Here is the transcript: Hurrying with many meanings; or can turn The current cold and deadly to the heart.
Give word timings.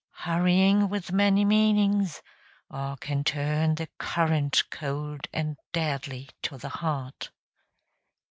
Hurrying 0.23 0.89
with 0.89 1.11
many 1.11 1.45
meanings; 1.45 2.23
or 2.71 2.97
can 2.97 3.23
turn 3.23 3.75
The 3.75 3.87
current 3.99 4.63
cold 4.71 5.27
and 5.31 5.57
deadly 5.73 6.29
to 6.41 6.57
the 6.57 6.69
heart. 6.69 7.29